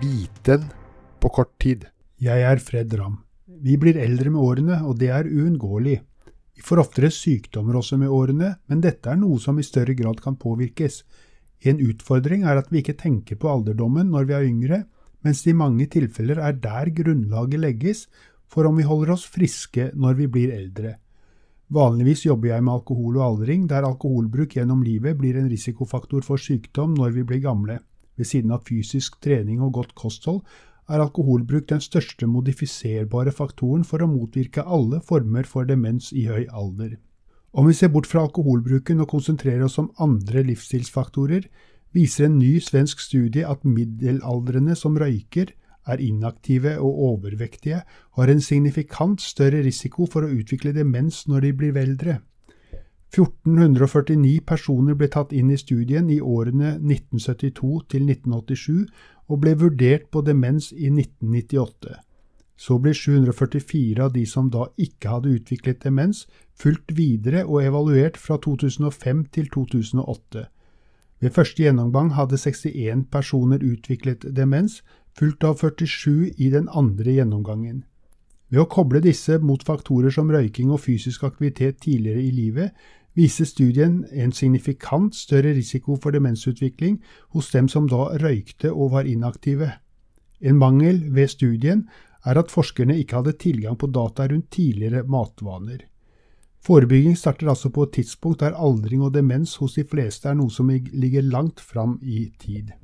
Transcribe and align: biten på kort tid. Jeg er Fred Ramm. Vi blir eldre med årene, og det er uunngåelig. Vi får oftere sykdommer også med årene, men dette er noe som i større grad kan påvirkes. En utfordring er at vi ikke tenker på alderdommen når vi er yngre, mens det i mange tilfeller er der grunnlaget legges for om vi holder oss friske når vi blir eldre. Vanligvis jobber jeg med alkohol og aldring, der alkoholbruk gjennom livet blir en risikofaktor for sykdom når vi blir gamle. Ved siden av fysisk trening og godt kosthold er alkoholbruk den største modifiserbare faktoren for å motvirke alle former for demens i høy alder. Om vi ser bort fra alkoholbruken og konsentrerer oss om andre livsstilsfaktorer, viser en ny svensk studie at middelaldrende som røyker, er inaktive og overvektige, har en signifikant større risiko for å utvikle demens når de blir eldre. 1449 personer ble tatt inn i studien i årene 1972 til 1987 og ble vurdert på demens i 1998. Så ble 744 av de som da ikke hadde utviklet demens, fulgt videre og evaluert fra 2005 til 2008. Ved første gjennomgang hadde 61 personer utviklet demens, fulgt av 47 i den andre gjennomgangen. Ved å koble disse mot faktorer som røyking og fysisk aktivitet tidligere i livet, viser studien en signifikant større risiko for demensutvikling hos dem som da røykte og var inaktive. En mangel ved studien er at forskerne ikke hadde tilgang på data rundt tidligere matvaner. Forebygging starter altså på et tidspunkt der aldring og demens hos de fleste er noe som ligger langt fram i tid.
biten 0.00 0.64
på 1.20 1.28
kort 1.28 1.58
tid. 1.60 1.84
Jeg 2.20 2.44
er 2.44 2.60
Fred 2.64 2.92
Ramm. 2.96 3.18
Vi 3.60 3.76
blir 3.76 3.98
eldre 4.00 4.30
med 4.32 4.40
årene, 4.40 4.78
og 4.88 4.96
det 5.00 5.10
er 5.12 5.28
uunngåelig. 5.28 5.98
Vi 6.56 6.64
får 6.64 6.80
oftere 6.80 7.10
sykdommer 7.12 7.76
også 7.76 7.98
med 8.00 8.08
årene, 8.08 8.54
men 8.68 8.80
dette 8.80 9.10
er 9.12 9.20
noe 9.20 9.36
som 9.40 9.58
i 9.60 9.66
større 9.66 9.96
grad 9.98 10.22
kan 10.24 10.38
påvirkes. 10.40 11.02
En 11.68 11.82
utfordring 11.84 12.46
er 12.48 12.56
at 12.60 12.72
vi 12.72 12.80
ikke 12.80 12.96
tenker 12.96 13.36
på 13.36 13.50
alderdommen 13.52 14.08
når 14.12 14.30
vi 14.30 14.36
er 14.38 14.48
yngre, 14.48 14.80
mens 15.20 15.44
det 15.44 15.52
i 15.52 15.60
mange 15.60 15.84
tilfeller 15.92 16.40
er 16.40 16.56
der 16.56 16.88
grunnlaget 16.96 17.60
legges 17.60 18.06
for 18.48 18.64
om 18.66 18.80
vi 18.80 18.88
holder 18.88 19.12
oss 19.18 19.26
friske 19.28 19.90
når 19.92 20.16
vi 20.22 20.30
blir 20.32 20.54
eldre. 20.56 20.96
Vanligvis 21.70 22.24
jobber 22.24 22.54
jeg 22.54 22.64
med 22.64 22.80
alkohol 22.80 23.20
og 23.20 23.26
aldring, 23.26 23.68
der 23.68 23.86
alkoholbruk 23.86 24.56
gjennom 24.56 24.80
livet 24.82 25.20
blir 25.20 25.36
en 25.38 25.52
risikofaktor 25.52 26.24
for 26.26 26.40
sykdom 26.40 26.96
når 26.96 27.14
vi 27.20 27.28
blir 27.28 27.44
gamle. 27.44 27.78
Ved 28.20 28.28
siden 28.28 28.52
av 28.52 28.66
fysisk 28.68 29.16
trening 29.24 29.62
og 29.64 29.78
godt 29.78 29.94
kosthold 29.96 30.42
er 30.90 31.00
alkoholbruk 31.00 31.70
den 31.70 31.80
største 31.80 32.26
modifiserbare 32.28 33.32
faktoren 33.32 33.86
for 33.86 34.02
å 34.04 34.10
motvirke 34.10 34.66
alle 34.66 35.00
former 35.06 35.48
for 35.48 35.64
demens 35.64 36.10
i 36.12 36.26
høy 36.28 36.44
alder. 36.50 36.98
Om 37.56 37.70
vi 37.70 37.76
ser 37.78 37.90
bort 37.94 38.06
fra 38.10 38.26
alkoholbruken 38.26 39.00
og 39.02 39.08
konsentrerer 39.14 39.64
oss 39.66 39.78
om 39.80 39.88
andre 40.02 40.44
livsstilsfaktorer, 40.50 41.48
viser 41.96 42.28
en 42.28 42.36
ny 42.38 42.58
svensk 42.62 43.00
studie 43.02 43.46
at 43.46 43.64
middelaldrende 43.66 44.76
som 44.78 44.98
røyker, 45.00 45.54
er 45.88 46.02
inaktive 46.04 46.76
og 46.78 46.98
overvektige, 47.06 47.80
har 48.18 48.30
en 48.30 48.42
signifikant 48.44 49.22
større 49.24 49.64
risiko 49.64 50.04
for 50.06 50.26
å 50.26 50.34
utvikle 50.36 50.74
demens 50.76 51.24
når 51.26 51.46
de 51.46 51.54
blir 51.56 51.80
eldre. 51.80 52.20
1449 53.10 54.40
personer 54.46 54.94
ble 54.94 55.08
tatt 55.10 55.32
inn 55.34 55.50
i 55.50 55.58
studien 55.58 56.10
i 56.14 56.20
årene 56.20 56.76
1972 56.78 57.80
til 57.90 58.06
1987 58.06 58.86
og 59.30 59.40
ble 59.42 59.56
vurdert 59.58 60.06
på 60.14 60.22
demens 60.22 60.70
i 60.72 60.92
1998. 60.92 61.96
Så 62.60 62.76
ble 62.78 62.92
744 62.94 64.04
av 64.04 64.12
de 64.14 64.22
som 64.28 64.50
da 64.52 64.68
ikke 64.78 65.10
hadde 65.14 65.34
utviklet 65.40 65.82
demens, 65.82 66.26
fulgt 66.54 66.92
videre 66.94 67.46
og 67.46 67.64
evaluert 67.64 68.18
fra 68.20 68.36
2005 68.38 69.24
til 69.34 69.48
2008. 69.54 70.46
Ved 71.20 71.34
første 71.34 71.64
gjennomgang 71.64 72.12
hadde 72.14 72.38
61 72.38 73.06
personer 73.10 73.64
utviklet 73.64 74.28
demens, 74.36 74.82
fulgt 75.16 75.44
av 75.44 75.58
47 75.58 76.36
i 76.36 76.50
den 76.52 76.68
andre 76.70 77.16
gjennomgangen. 77.18 77.82
Ved 78.50 78.64
å 78.64 78.70
koble 78.70 79.02
disse 79.02 79.38
mot 79.38 79.62
faktorer 79.62 80.10
som 80.14 80.30
røyking 80.30 80.72
og 80.74 80.82
fysisk 80.82 81.24
aktivitet 81.26 81.80
tidligere 81.84 82.22
i 82.22 82.32
livet, 82.34 82.72
viser 83.18 83.48
studien 83.48 84.04
en 84.12 84.32
signifikant 84.32 85.14
større 85.16 85.54
risiko 85.56 85.96
for 85.96 86.14
demensutvikling 86.14 87.00
hos 87.34 87.50
dem 87.50 87.68
som 87.68 87.88
da 87.90 88.10
røykte 88.22 88.72
og 88.72 88.92
var 88.94 89.08
inaktive. 89.10 89.72
En 90.40 90.58
mangel 90.58 91.02
ved 91.14 91.28
studien 91.28 91.88
er 92.24 92.38
at 92.38 92.52
forskerne 92.52 92.98
ikke 93.00 93.20
hadde 93.20 93.38
tilgang 93.40 93.78
på 93.78 93.88
data 93.90 94.26
rundt 94.30 94.50
tidligere 94.52 95.06
matvaner. 95.08 95.86
Forebygging 96.60 97.16
starter 97.16 97.48
altså 97.48 97.70
på 97.72 97.86
et 97.86 97.94
tidspunkt 97.96 98.40
der 98.40 98.56
aldring 98.56 99.02
og 99.02 99.14
demens 99.14 99.56
hos 99.56 99.78
de 99.78 99.84
fleste 99.88 100.28
er 100.28 100.36
noe 100.36 100.52
som 100.52 100.68
ligger 100.68 101.24
langt 101.24 101.60
fram 101.60 101.98
i 102.02 102.26
tid. 102.38 102.74